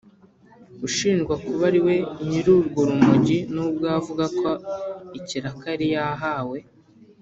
ushinjwa 0.87 1.33
kuba 1.45 1.63
ari 1.69 1.79
we 1.85 1.95
nyir’urwo 2.27 2.79
rumogi 2.87 3.37
n’ubwo 3.53 3.83
we 3.87 3.93
avuga 3.99 4.23
ko 4.37 4.49
ari 4.53 4.61
ikiraka 5.19 5.63
yari 5.73 5.87
yahawe 5.95 6.57